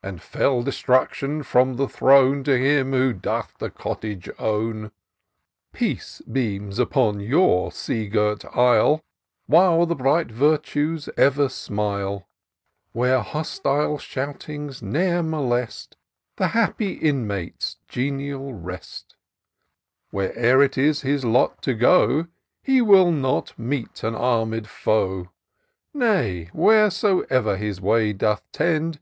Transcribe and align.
And 0.00 0.22
fell 0.22 0.62
destruction, 0.62 1.42
from 1.42 1.74
the 1.74 1.88
throne 1.88 2.44
To 2.44 2.56
him 2.56 2.92
who 2.92 3.12
doth 3.12 3.58
the 3.58 3.68
cottage 3.68 4.30
own,— 4.38 4.92
Peace 5.72 6.22
beams 6.30 6.78
upon 6.78 7.18
your 7.18 7.72
sea 7.72 8.06
girt 8.06 8.44
Isle, 8.56 9.02
Where 9.46 9.84
the 9.84 9.96
bright 9.96 10.28
Virtues 10.30 11.08
ever 11.16 11.48
smile; 11.48 12.28
Where 12.92 13.22
hostile 13.22 13.98
shoutings 13.98 14.82
ne'er 14.82 15.20
molest 15.20 15.96
The 16.36 16.46
happy 16.46 16.92
inmate's 16.92 17.78
genial 17.88 18.54
rest: 18.54 19.16
Where'er 20.12 20.62
it 20.62 20.78
is 20.78 21.00
his 21.00 21.24
lot 21.24 21.60
to 21.62 21.74
go, 21.74 22.28
He 22.62 22.80
will 22.80 23.10
not 23.10 23.58
meet 23.58 24.04
an 24.04 24.14
armed 24.14 24.68
foe; 24.68 25.30
Nay, 25.92 26.50
wheresoe'er 26.54 27.56
his 27.56 27.80
way 27.80 28.12
doth 28.12 28.44
tend. 28.52 29.00